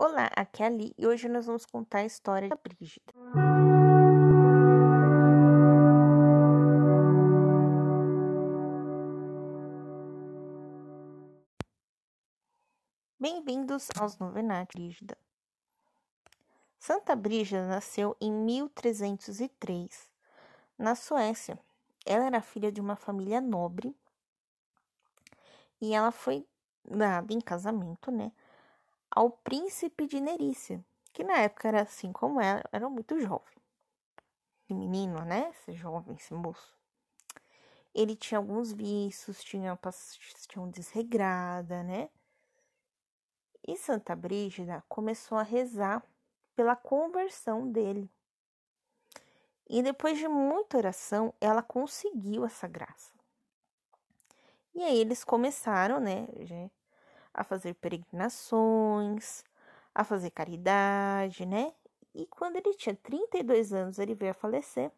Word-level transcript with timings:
Olá, 0.00 0.30
aqui 0.36 0.62
é 0.62 0.66
a 0.66 0.68
Ali 0.68 0.94
e 0.96 1.08
hoje 1.08 1.28
nós 1.28 1.46
vamos 1.46 1.66
contar 1.66 1.98
a 1.98 2.04
história 2.04 2.48
da 2.48 2.54
Brígida. 2.54 3.12
Bem-vindos 13.18 13.88
aos 13.98 14.16
Novenatos 14.18 14.72
Brígida. 14.72 15.18
Santa 16.78 17.16
Brígida 17.16 17.66
nasceu 17.66 18.16
em 18.20 18.30
1303, 18.30 20.08
na 20.78 20.94
Suécia. 20.94 21.58
Ela 22.06 22.26
era 22.26 22.40
filha 22.40 22.70
de 22.70 22.80
uma 22.80 22.94
família 22.94 23.40
nobre 23.40 23.92
e 25.80 25.92
ela 25.92 26.12
foi 26.12 26.46
dada 26.88 27.34
em 27.34 27.40
casamento, 27.40 28.12
né, 28.12 28.30
ao 29.10 29.30
príncipe 29.30 30.06
de 30.06 30.20
Nerícia, 30.20 30.84
que 31.12 31.24
na 31.24 31.38
época 31.38 31.68
era 31.68 31.82
assim 31.82 32.12
como 32.12 32.40
ela, 32.40 32.62
era 32.72 32.88
muito 32.88 33.20
jovem. 33.20 33.56
Esse 34.62 34.74
menino, 34.74 35.24
né, 35.24 35.50
esse 35.50 35.72
jovem, 35.72 36.16
esse 36.16 36.34
moço, 36.34 36.76
ele 37.94 38.14
tinha 38.14 38.38
alguns 38.38 38.72
vícios, 38.72 39.42
tinha, 39.42 39.78
um 40.56 40.70
desregrada, 40.70 41.82
né, 41.82 42.10
e 43.66 43.76
Santa 43.76 44.16
Brígida 44.16 44.82
começou 44.88 45.36
a 45.36 45.42
rezar 45.42 46.02
pela 46.56 46.74
conversão 46.74 47.70
dele. 47.70 48.10
E 49.68 49.82
depois 49.82 50.18
de 50.18 50.26
muita 50.26 50.78
oração, 50.78 51.34
ela 51.38 51.62
conseguiu 51.62 52.46
essa 52.46 52.66
graça. 52.66 53.12
E 54.74 54.82
aí 54.82 54.98
eles 54.98 55.22
começaram, 55.22 56.00
né, 56.00 56.26
a 57.38 57.44
fazer 57.44 57.74
peregrinações, 57.74 59.44
a 59.94 60.02
fazer 60.02 60.30
caridade, 60.30 61.46
né? 61.46 61.72
E 62.12 62.26
quando 62.26 62.56
ele 62.56 62.74
tinha 62.74 62.96
32 62.96 63.72
anos, 63.72 64.00
ele 64.00 64.12
veio 64.12 64.32
a 64.32 64.34
falecer. 64.34 64.90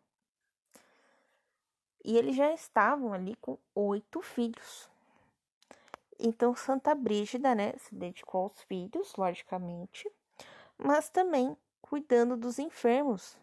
E 2.03 2.17
eles 2.17 2.35
já 2.35 2.51
estavam 2.55 3.13
ali 3.13 3.37
com 3.37 3.59
oito 3.75 4.23
filhos. 4.23 4.89
Então, 6.19 6.57
Santa 6.57 6.95
Brígida, 6.95 7.55
né, 7.55 7.75
se 7.77 7.95
dedicou 7.95 8.43
aos 8.45 8.63
filhos, 8.63 9.15
logicamente, 9.17 10.11
mas 10.79 11.11
também 11.11 11.55
cuidando 11.83 12.39
dos 12.39 12.59
enfermos, 12.59 13.37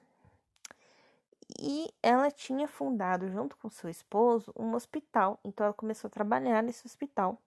e 1.59 1.91
ela 2.03 2.29
tinha 2.29 2.67
fundado, 2.67 3.29
junto 3.29 3.57
com 3.57 3.69
seu 3.69 3.89
esposo, 3.89 4.51
um 4.55 4.73
hospital. 4.73 5.39
Então 5.43 5.65
ela 5.65 5.73
começou 5.73 6.07
a 6.07 6.11
trabalhar 6.11 6.61
nesse 6.61 6.85
hospital 6.85 7.41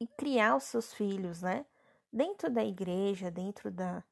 e 0.00 0.06
criar 0.06 0.56
os 0.56 0.64
seus 0.64 0.94
filhos, 0.94 1.42
né? 1.42 1.64
Dentro 2.12 2.50
da 2.50 2.64
igreja, 2.64 3.30
dentro 3.30 3.70
da 3.70 4.02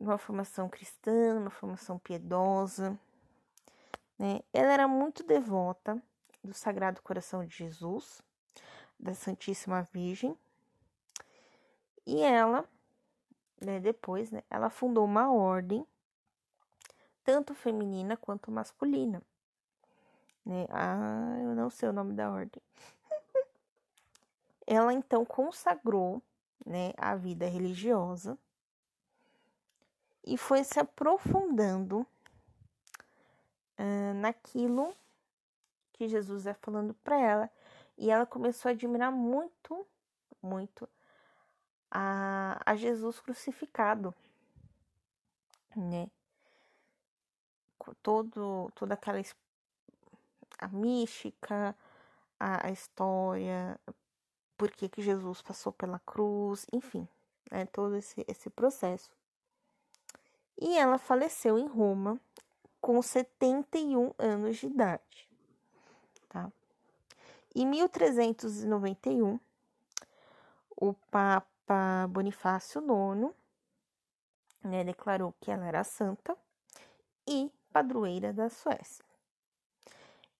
uma 0.00 0.18
formação 0.18 0.68
cristã, 0.68 1.38
uma 1.38 1.50
formação 1.50 1.98
piedosa, 1.98 2.98
né? 4.18 4.40
Ela 4.52 4.72
era 4.72 4.88
muito 4.88 5.22
devota 5.22 6.00
do 6.42 6.52
Sagrado 6.54 7.02
Coração 7.02 7.44
de 7.44 7.54
Jesus, 7.56 8.22
da 8.98 9.14
Santíssima 9.14 9.82
Virgem. 9.92 10.36
E 12.06 12.22
ela, 12.22 12.64
né, 13.60 13.80
depois, 13.80 14.30
né, 14.30 14.42
ela 14.48 14.70
fundou 14.70 15.04
uma 15.04 15.30
ordem 15.32 15.86
tanto 17.22 17.54
feminina 17.54 18.16
quanto 18.16 18.50
masculina. 18.50 19.22
Né? 20.44 20.66
Ah, 20.70 21.36
eu 21.42 21.54
não 21.54 21.68
sei 21.68 21.90
o 21.90 21.92
nome 21.92 22.14
da 22.14 22.30
ordem. 22.30 22.62
Ela 24.70 24.92
então 24.92 25.24
consagrou 25.24 26.22
né, 26.66 26.92
a 26.98 27.16
vida 27.16 27.46
religiosa 27.46 28.38
e 30.22 30.36
foi 30.36 30.62
se 30.62 30.78
aprofundando 30.78 32.06
uh, 33.78 34.14
naquilo 34.16 34.94
que 35.94 36.06
Jesus 36.06 36.46
é 36.46 36.52
falando 36.52 36.92
para 36.92 37.18
ela. 37.18 37.50
E 37.96 38.10
ela 38.10 38.26
começou 38.26 38.68
a 38.68 38.72
admirar 38.72 39.10
muito, 39.10 39.86
muito 40.42 40.86
a, 41.90 42.60
a 42.66 42.76
Jesus 42.76 43.20
crucificado, 43.20 44.14
né? 45.74 46.10
todo, 48.02 48.70
toda 48.74 48.92
aquela 48.92 49.18
a 50.58 50.68
mística, 50.68 51.74
a, 52.38 52.66
a 52.66 52.70
história, 52.70 53.80
por 54.58 54.72
que, 54.72 54.88
que 54.88 55.00
Jesus 55.00 55.40
passou 55.40 55.72
pela 55.72 56.00
cruz, 56.00 56.66
enfim, 56.72 57.08
né, 57.50 57.64
todo 57.66 57.96
esse, 57.96 58.24
esse 58.26 58.50
processo. 58.50 59.10
E 60.60 60.76
ela 60.76 60.98
faleceu 60.98 61.56
em 61.56 61.68
Roma 61.68 62.20
com 62.80 63.00
71 63.00 64.12
anos 64.18 64.56
de 64.56 64.66
idade. 64.66 65.28
Tá? 66.28 66.50
Em 67.54 67.64
1391, 67.64 69.38
o 70.76 70.92
Papa 71.10 72.06
Bonifácio 72.08 72.82
IX 72.82 73.32
né, 74.64 74.82
declarou 74.82 75.32
que 75.40 75.52
ela 75.52 75.66
era 75.66 75.84
santa 75.84 76.36
e 77.26 77.52
padroeira 77.72 78.32
da 78.32 78.48
Suécia. 78.48 79.07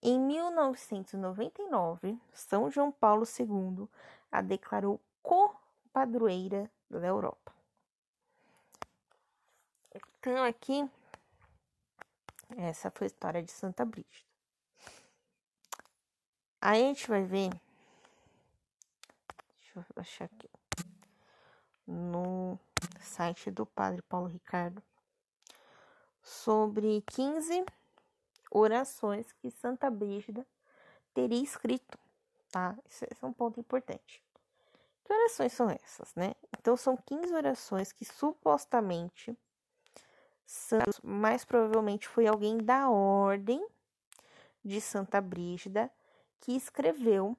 Em 0.01 0.19
1999, 0.19 2.19
São 2.33 2.71
João 2.71 2.93
Paulo 2.93 3.25
II 3.25 3.89
a 4.31 4.41
declarou 4.41 5.01
co-padroeira 5.23 6.71
da 6.89 7.07
Europa. 7.07 7.53
Então, 9.95 10.45
aqui, 10.45 10.89
essa 12.57 12.91
foi 12.91 13.07
a 13.07 13.09
história 13.09 13.43
de 13.43 13.51
Santa 13.51 13.85
Brígida. 13.85 14.29
Aí 16.61 16.83
a 16.83 16.87
gente 16.87 17.09
vai 17.09 17.25
ver. 17.25 17.51
Deixa 19.61 19.79
eu 19.79 19.85
achar 19.97 20.25
aqui. 20.25 20.51
No 21.87 22.59
site 23.01 23.51
do 23.51 23.65
Padre 23.65 24.03
Paulo 24.03 24.27
Ricardo 24.27 24.83
sobre 26.23 27.03
15 27.03 27.65
orações 28.51 29.33
que 29.33 29.51
Santa 29.51 29.91
Brígida 29.91 30.47
teria 31.15 31.43
escrito, 31.43 31.99
tá? 32.51 32.77
Esse 32.89 33.05
é 33.05 33.27
um 33.27 33.33
ponto 33.33 33.59
importante. 33.59 34.23
Que 35.05 35.13
orações 35.13 35.53
são 35.53 35.71
essas, 35.71 36.15
né? 36.15 36.35
Então, 36.59 36.77
são 36.77 36.97
15 36.97 37.33
orações 37.35 37.93
que 37.93 38.05
supostamente 38.05 39.37
Santos, 40.49 40.99
mais 41.03 41.45
provavelmente 41.45 42.09
foi 42.09 42.27
alguém 42.27 42.57
da 42.57 42.89
ordem 42.89 43.67
de 44.65 44.81
Santa 44.81 45.21
Brígida 45.21 45.91
que 46.41 46.53
escreveu 46.53 47.37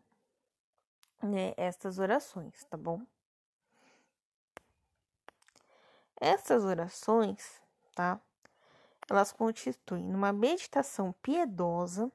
né, 1.21 1.53
estas 1.57 1.97
orações, 1.97 2.63
tá 2.65 2.77
bom? 2.77 3.01
Essas 6.21 6.63
orações, 6.63 7.59
tá? 7.95 8.21
Elas 9.09 9.31
constituem 9.31 10.13
uma 10.13 10.31
meditação 10.31 11.13
piedosa 11.21 12.11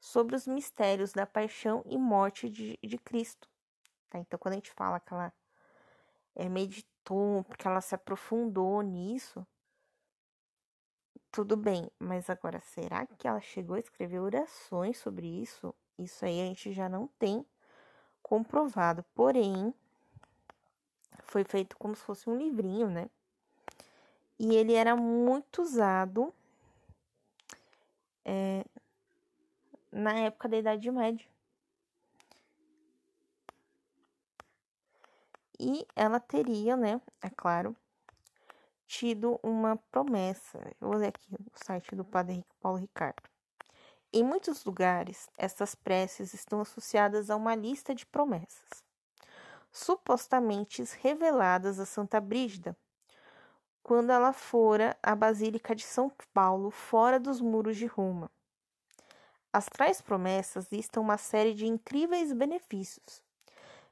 sobre 0.00 0.36
os 0.36 0.46
mistérios 0.46 1.12
da 1.12 1.26
paixão 1.26 1.82
e 1.86 1.98
morte 1.98 2.48
de, 2.48 2.78
de 2.82 2.98
Cristo. 2.98 3.48
Tá? 4.08 4.18
Então, 4.18 4.38
quando 4.38 4.52
a 4.52 4.56
gente 4.56 4.72
fala 4.72 5.00
que 5.00 5.12
ela 5.12 5.32
é, 6.34 6.48
meditou, 6.48 7.44
porque 7.44 7.66
ela 7.66 7.80
se 7.80 7.94
aprofundou 7.94 8.80
nisso, 8.82 9.46
tudo 11.30 11.56
bem, 11.56 11.90
mas 11.98 12.30
agora, 12.30 12.60
será 12.60 13.06
que 13.06 13.28
ela 13.28 13.40
chegou 13.40 13.76
a 13.76 13.80
escrever 13.80 14.18
orações 14.18 14.98
sobre 14.98 15.26
isso? 15.26 15.74
Isso 15.98 16.24
aí 16.24 16.40
a 16.40 16.44
gente 16.44 16.72
já 16.72 16.88
não 16.88 17.08
tem 17.18 17.44
comprovado, 18.22 19.04
porém, 19.14 19.74
foi 21.24 21.44
feito 21.44 21.76
como 21.76 21.94
se 21.94 22.02
fosse 22.02 22.30
um 22.30 22.36
livrinho, 22.36 22.88
né? 22.88 23.10
E 24.38 24.54
ele 24.54 24.74
era 24.74 24.94
muito 24.94 25.62
usado 25.62 26.32
é, 28.24 28.64
na 29.90 30.12
época 30.20 30.48
da 30.48 30.58
Idade 30.58 30.90
Média. 30.90 31.26
E 35.58 35.84
ela 35.96 36.20
teria, 36.20 36.76
né, 36.76 37.00
é 37.20 37.28
claro, 37.30 37.76
tido 38.86 39.40
uma 39.42 39.76
promessa. 39.90 40.58
Eu 40.80 40.88
vou 40.88 40.96
ler 40.96 41.08
aqui 41.08 41.34
o 41.34 41.64
site 41.64 41.96
do 41.96 42.04
Padre 42.04 42.44
Paulo 42.60 42.78
Ricardo. 42.78 43.28
Em 44.12 44.22
muitos 44.22 44.64
lugares, 44.64 45.28
essas 45.36 45.74
preces 45.74 46.32
estão 46.32 46.60
associadas 46.60 47.28
a 47.28 47.36
uma 47.36 47.54
lista 47.54 47.94
de 47.94 48.06
promessas, 48.06 48.82
supostamente 49.70 50.82
reveladas 51.02 51.78
a 51.78 51.84
Santa 51.84 52.20
Brígida, 52.20 52.74
quando 53.88 54.10
ela 54.10 54.34
fora 54.34 54.94
à 55.02 55.16
Basílica 55.16 55.74
de 55.74 55.82
São 55.82 56.12
Paulo, 56.34 56.70
fora 56.70 57.18
dos 57.18 57.40
muros 57.40 57.74
de 57.74 57.86
Roma. 57.86 58.30
As 59.50 59.64
tais 59.64 60.02
promessas 60.02 60.70
listam 60.70 61.02
uma 61.02 61.16
série 61.16 61.54
de 61.54 61.66
incríveis 61.66 62.30
benefícios, 62.34 63.22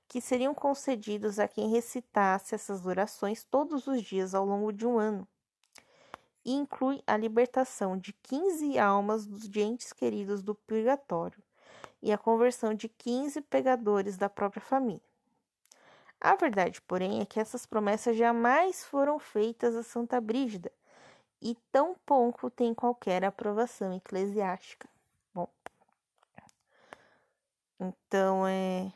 que 0.07 0.21
seriam 0.21 0.53
concedidos 0.53 1.39
a 1.39 1.49
quem 1.49 1.71
recitasse 1.71 2.55
essas 2.55 2.85
orações 2.85 3.43
todos 3.43 3.87
os 3.87 4.03
dias 4.03 4.35
ao 4.35 4.45
longo 4.45 4.71
de 4.71 4.87
um 4.87 4.99
ano. 4.99 5.27
E 6.45 6.53
inclui 6.53 7.03
a 7.07 7.17
libertação 7.17 7.97
de 7.97 8.13
15 8.13 8.79
almas 8.79 9.27
dos 9.27 9.49
entes 9.57 9.95
queridos 9.95 10.43
do 10.43 10.55
purgatório 10.55 11.43
e 12.03 12.13
a 12.13 12.19
conversão 12.19 12.75
de 12.75 12.87
15 12.87 13.41
pegadores 13.41 14.19
da 14.19 14.29
própria 14.29 14.61
família. 14.61 15.16
A 16.21 16.35
verdade, 16.35 16.81
porém, 16.83 17.21
é 17.21 17.27
que 17.27 17.39
essas 17.39 17.67
promessas 17.67 18.17
jamais 18.17 18.85
foram 18.85 19.19
feitas 19.19 19.77
a 19.77 19.83
Santa 19.83 20.21
Brígida 20.21 20.73
e 21.41 21.55
tampouco 21.71 22.51
tem 22.51 22.75
qualquer 22.75 23.25
aprovação 23.25 23.95
eclesiástica. 23.95 24.89
Bom, 25.35 25.49
então 27.79 28.47
é. 28.47 28.93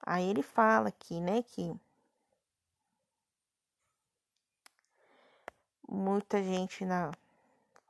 Aí 0.00 0.28
ele 0.30 0.42
fala 0.42 0.88
aqui, 0.88 1.20
né, 1.20 1.42
que 1.42 1.74
muita 5.88 6.42
gente 6.42 6.84
na 6.84 7.10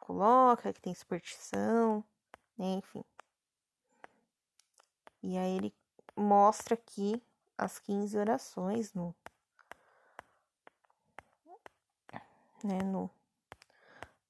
coloca 0.01 0.73
que 0.73 0.81
tem 0.81 0.95
superstição, 0.95 2.03
né, 2.57 2.67
enfim. 2.75 3.05
E 5.23 5.37
aí 5.37 5.57
ele 5.57 5.75
mostra 6.17 6.75
aqui 6.75 7.21
as 7.59 7.79
15 7.79 8.19
orações 8.19 8.93
no 8.93 9.15
né, 12.65 12.83
no, 12.83 13.11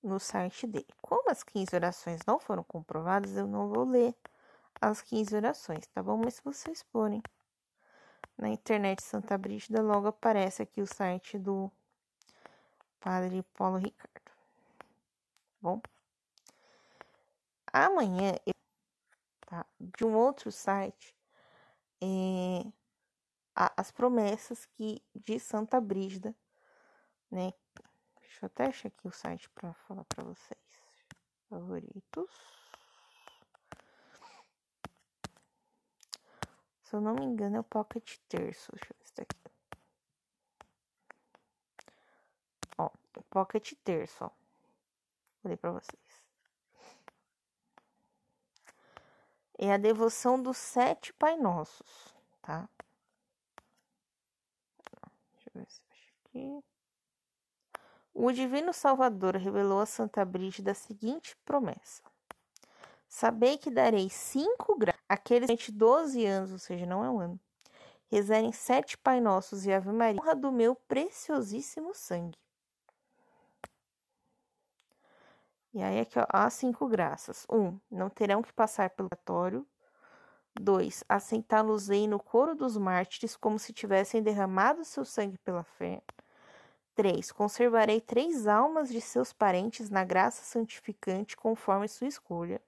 no 0.02 0.19
site 0.20 0.67
dele. 0.67 0.87
Como 1.00 1.31
as 1.31 1.43
15 1.43 1.75
orações 1.75 2.20
não 2.26 2.38
foram 2.38 2.62
comprovadas, 2.62 3.37
eu 3.37 3.46
não 3.46 3.69
vou 3.69 3.84
ler 3.84 4.14
as 4.81 5.00
15 5.02 5.34
orações, 5.37 5.87
tá 5.88 6.02
bom? 6.02 6.17
Mas 6.17 6.34
se 6.34 6.44
vocês 6.44 6.82
forem 6.93 7.23
na 8.37 8.49
internet 8.49 9.02
Santa 9.02 9.38
Brígida, 9.38 9.81
logo 9.82 10.08
aparece 10.08 10.62
aqui 10.62 10.82
o 10.82 10.87
site 10.87 11.38
do 11.38 11.70
Padre 13.00 13.43
Paulo 13.55 13.79
Ricardo. 13.79 14.12
Tá 14.20 14.32
bom, 15.62 15.81
amanhã, 17.72 18.34
tá, 19.46 19.67
de 19.81 20.05
um 20.05 20.14
outro 20.14 20.52
site, 20.52 21.17
é, 22.00 22.64
as 23.56 23.91
promessas 23.91 24.67
que 24.67 25.03
de 25.14 25.41
Santa 25.41 25.81
Brígida, 25.81 26.37
né? 27.31 27.53
Deixa 28.20 28.44
eu 28.44 28.47
até 28.49 28.67
achar 28.67 28.88
aqui 28.88 29.08
o 29.08 29.12
site 29.12 29.49
para 29.50 29.73
falar 29.73 30.05
para 30.05 30.25
vocês. 30.25 30.61
Favoritos. 31.49 32.31
Se 36.82 36.94
eu 36.94 37.00
não 37.00 37.14
me 37.14 37.25
engano, 37.25 37.56
é 37.56 37.61
o 37.61 37.64
Pocket 37.64 38.19
Terço. 38.29 38.70
Deixa 38.73 38.93
eu 38.93 38.97
ver 38.99 39.06
se 39.06 39.14
tá 39.14 39.23
aqui. 39.23 39.37
Ó, 42.79 42.91
o 43.17 43.23
Pocket 43.23 43.73
Terço, 43.82 44.25
ó. 44.25 44.31
Vou 45.43 45.50
ler 45.50 45.56
pra 45.56 45.73
vocês. 45.73 46.25
É 49.58 49.73
a 49.73 49.79
devoção 49.79 50.41
dos 50.41 50.58
sete 50.58 51.12
Pai 51.14 51.37
Nossos, 51.37 52.14
tá? 52.43 52.69
Deixa 54.37 54.50
eu 54.69 54.73
ver 54.75 54.85
se 54.85 54.91
eu 54.93 55.03
acho 55.35 55.45
aqui. 55.45 55.45
O 58.12 58.32
Divino 58.32 58.73
Salvador 58.73 59.37
revelou 59.37 59.81
a 59.81 59.87
Santa 59.87 60.25
Brígida 60.25 60.70
a 60.70 60.75
seguinte 60.75 61.37
promessa: 61.44 62.03
Sabei 63.08 63.58
que 63.58 63.70
darei 63.70 64.08
cinco 64.11 64.76
graus 64.76 64.99
àqueles 65.08 65.50
de 65.58 65.73
12 65.73 66.25
anos, 66.25 66.53
ou 66.53 66.58
seja, 66.58 66.87
não 66.87 67.05
é 67.05 67.11
um 67.11 67.20
ano, 67.20 67.41
rezarem 68.11 68.53
sete 68.53 68.97
Pai 68.99 69.20
Nossos 69.20 69.67
e 69.67 69.73
Ave 69.73 69.93
Maria, 69.93 70.20
honra 70.20 70.35
do 70.35 70.50
meu 70.53 70.75
preciosíssimo 70.75 71.94
sangue. 71.94 72.38
E 75.73 75.82
aí 75.82 76.00
aqui, 76.00 76.19
ó, 76.19 76.25
há 76.31 76.49
cinco 76.49 76.88
graças. 76.88 77.47
Um, 77.50 77.79
não 77.91 78.08
terão 78.08 78.41
que 78.43 78.50
passar 78.53 78.88
pelo 78.91 79.11
purgatório. 79.11 79.67
Dois, 80.58 81.05
assentá-los-ei 81.08 82.08
no 82.08 82.19
coro 82.19 82.55
dos 82.55 82.76
mártires 82.76 83.37
como 83.37 83.58
se 83.58 83.73
tivessem 83.73 84.23
derramado 84.23 84.85
seu 84.85 85.05
sangue 85.05 85.38
pela 85.38 85.62
fé. 85.62 86.03
3. 86.94 87.31
Conservarei 87.31 88.00
três 88.00 88.47
almas 88.47 88.88
de 88.88 89.00
seus 89.03 89.32
parentes 89.32 89.91
na 89.91 90.03
graça 90.03 90.43
santificante 90.43 91.37
conforme 91.37 91.87
sua 91.87 92.06
escolha. 92.06 92.61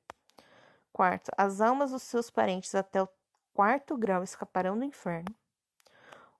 Quarto, 0.93 1.31
as 1.37 1.63
almas 1.63 1.91
dos 1.91 2.03
seus 2.03 2.31
parentes 2.31 2.75
até 2.75 3.03
o 3.03 3.09
quarto 3.55 3.97
grau 3.97 4.23
escaparão 4.23 4.79
do 4.79 4.85
inferno. 4.85 5.35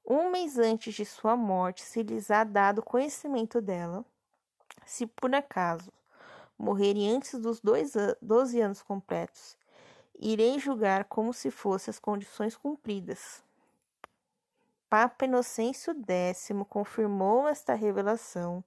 Um 0.05 0.31
mês 0.31 0.59
antes 0.59 0.95
de 0.95 1.05
sua 1.07 1.35
morte, 1.35 1.83
se 1.83 2.03
lhes 2.03 2.31
há 2.31 2.45
dado 2.45 2.83
conhecimento 2.83 3.61
dela, 3.61 4.05
se 4.85 5.07
por 5.07 5.35
acaso 5.35 5.91
morrerem 6.59 7.11
antes 7.17 7.39
dos 7.41 7.61
dois 7.61 7.95
doze 8.21 8.61
anos 8.61 8.83
completos, 8.83 9.57
irei 10.19 10.59
julgar 10.59 11.05
como 11.05 11.33
se 11.33 11.51
fossem 11.51 11.91
as 11.91 11.99
condições 11.99 12.57
cumpridas 12.57 13.43
Papa 14.91 15.27
Inocêncio 15.27 15.95
X 15.95 16.49
confirmou 16.67 17.47
esta 17.47 17.75
revelação 17.75 18.65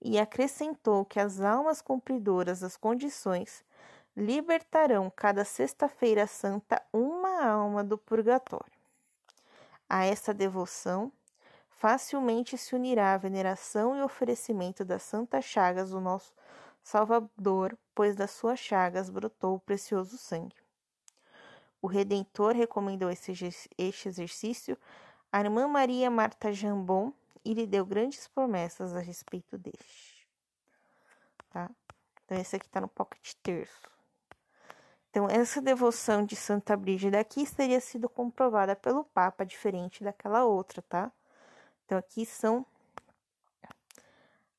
e 0.00 0.18
acrescentou 0.18 1.04
que 1.04 1.20
as 1.20 1.40
almas 1.40 1.80
cumpridoras 1.80 2.58
das 2.58 2.76
condições 2.76 3.64
libertarão 4.16 5.08
cada 5.08 5.44
sexta-feira 5.44 6.26
santa 6.26 6.82
uma 6.92 7.44
alma 7.44 7.84
do 7.84 7.96
purgatório. 7.96 8.72
A 9.88 10.04
esta 10.04 10.34
devoção 10.34 11.12
facilmente 11.70 12.58
se 12.58 12.74
unirá 12.74 13.14
a 13.14 13.18
veneração 13.18 13.96
e 13.96 14.02
oferecimento 14.02 14.84
das 14.84 15.02
santas 15.02 15.44
chagas 15.44 15.90
do 15.90 16.00
nosso 16.00 16.32
Salvador, 16.82 17.78
pois 17.94 18.16
das 18.16 18.32
suas 18.32 18.58
chagas 18.58 19.08
brotou 19.08 19.54
o 19.54 19.60
precioso 19.60 20.18
sangue. 20.18 20.61
O 21.82 21.88
Redentor 21.88 22.54
recomendou 22.54 23.10
este 23.10 24.08
exercício 24.08 24.78
a 25.32 25.40
irmã 25.40 25.66
Maria 25.66 26.08
Marta 26.08 26.52
Jambon 26.52 27.12
e 27.44 27.52
lhe 27.52 27.66
deu 27.66 27.84
grandes 27.84 28.28
promessas 28.28 28.94
a 28.94 29.00
respeito 29.00 29.58
deste. 29.58 30.28
Tá? 31.50 31.68
Então, 32.24 32.38
esse 32.38 32.54
aqui 32.54 32.66
está 32.66 32.80
no 32.80 32.86
pocket 32.86 33.34
terço. 33.42 33.80
Então, 35.10 35.28
essa 35.28 35.60
devoção 35.60 36.24
de 36.24 36.36
Santa 36.36 36.76
Brígida 36.76 37.18
aqui 37.18 37.44
teria 37.52 37.80
sido 37.80 38.08
comprovada 38.08 38.76
pelo 38.76 39.04
Papa, 39.04 39.44
diferente 39.44 40.04
daquela 40.04 40.44
outra, 40.44 40.80
tá? 40.82 41.10
Então, 41.84 41.98
aqui 41.98 42.24
são 42.24 42.64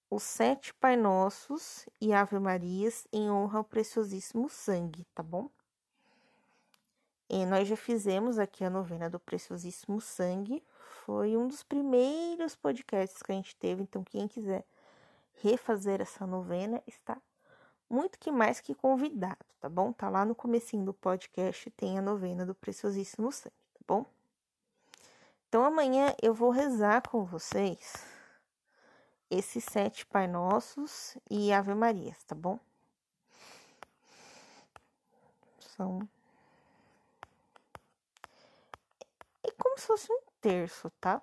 os 0.09 0.23
sete 0.23 0.73
Pai 0.73 0.97
Nossos 0.97 1.87
e 2.01 2.13
Ave 2.13 2.37
Marias 2.37 3.07
em 3.11 3.31
honra 3.31 3.59
ao 3.59 3.63
preciosíssimo 3.63 4.49
sangue, 4.49 5.05
tá 5.15 5.23
bom? 5.23 5.49
E 7.35 7.47
nós 7.47 7.67
já 7.67 7.75
fizemos 7.75 8.37
aqui 8.37 8.63
a 8.63 8.69
novena 8.69 9.09
do 9.09 9.19
Preciosíssimo 9.19 9.99
Sangue. 9.99 10.63
Foi 11.03 11.35
um 11.35 11.47
dos 11.47 11.63
primeiros 11.63 12.55
podcasts 12.55 13.23
que 13.23 13.31
a 13.31 13.35
gente 13.35 13.55
teve. 13.55 13.81
Então, 13.81 14.03
quem 14.03 14.27
quiser 14.27 14.63
refazer 15.41 15.99
essa 15.99 16.27
novena 16.27 16.79
está 16.85 17.19
muito 17.89 18.19
que 18.19 18.31
mais 18.31 18.59
que 18.59 18.75
convidado, 18.75 19.43
tá 19.59 19.67
bom? 19.67 19.91
Tá 19.91 20.09
lá 20.09 20.23
no 20.23 20.35
comecinho 20.35 20.85
do 20.85 20.93
podcast, 20.93 21.71
tem 21.71 21.97
a 21.97 22.03
novena 22.03 22.45
do 22.45 22.53
Preciosíssimo 22.53 23.31
Sangue, 23.31 23.55
tá 23.73 23.79
bom? 23.87 24.05
Então, 25.49 25.65
amanhã 25.65 26.13
eu 26.21 26.35
vou 26.35 26.51
rezar 26.51 27.01
com 27.01 27.25
vocês 27.25 28.05
esses 29.31 29.63
sete 29.63 30.05
Pai 30.05 30.27
Nossos 30.27 31.17
e 31.31 31.51
Ave 31.51 31.73
Marias, 31.73 32.23
tá 32.25 32.35
bom? 32.35 32.59
São 35.75 36.07
como 39.51 39.77
se 39.77 39.87
fosse 39.87 40.11
um 40.11 40.19
terço, 40.39 40.89
tá? 40.99 41.21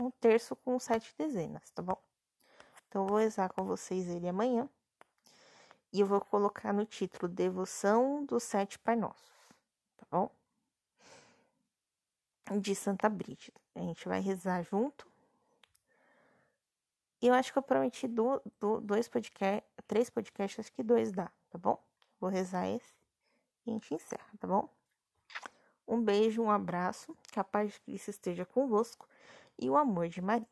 Um 0.00 0.10
terço 0.12 0.54
com 0.56 0.78
sete 0.78 1.14
dezenas, 1.18 1.70
tá 1.70 1.82
bom? 1.82 2.00
Então, 2.88 3.02
eu 3.02 3.08
vou 3.08 3.18
rezar 3.18 3.52
com 3.52 3.64
vocês 3.64 4.08
ele 4.08 4.28
amanhã. 4.28 4.68
E 5.92 6.00
eu 6.00 6.06
vou 6.06 6.20
colocar 6.20 6.72
no 6.72 6.84
título 6.84 7.30
Devoção 7.30 8.24
dos 8.24 8.44
Sete 8.44 8.78
Pai 8.78 8.94
Nossos, 8.94 9.32
tá 9.96 10.06
bom? 10.10 10.30
De 12.60 12.74
Santa 12.74 13.08
Brígida. 13.08 13.60
A 13.74 13.80
gente 13.80 14.06
vai 14.08 14.20
rezar 14.20 14.62
junto. 14.62 15.10
E 17.20 17.26
eu 17.26 17.34
acho 17.34 17.52
que 17.52 17.58
eu 17.58 17.62
prometi 17.62 18.08
do, 18.08 18.40
do, 18.58 18.80
dois 18.80 19.08
podcasts, 19.08 19.68
três 19.86 20.08
podcasts, 20.08 20.60
acho 20.60 20.72
que 20.72 20.82
dois 20.82 21.12
dá, 21.12 21.30
tá 21.50 21.58
bom? 21.58 21.78
Vou 22.18 22.30
rezar 22.30 22.68
esse 22.68 22.94
e 23.66 23.70
a 23.70 23.72
gente 23.74 23.94
encerra, 23.94 24.30
tá 24.38 24.46
bom? 24.46 24.68
Um 25.90 26.00
beijo, 26.00 26.40
um 26.40 26.50
abraço, 26.50 27.16
que 27.32 27.40
a 27.40 27.44
paz 27.44 27.72
de 27.72 27.80
Cristo 27.80 28.10
esteja 28.10 28.46
convosco 28.46 29.08
e 29.58 29.68
o 29.68 29.76
amor 29.76 30.08
de 30.08 30.22
Maria. 30.22 30.46